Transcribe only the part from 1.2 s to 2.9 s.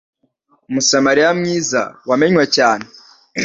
mwiza wamenywe cyane